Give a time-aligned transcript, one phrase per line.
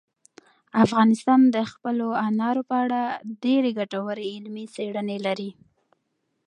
[0.83, 3.01] افغانستان د خپلو انارو په اړه
[3.43, 5.51] ډېرې ګټورې علمي څېړنې لري.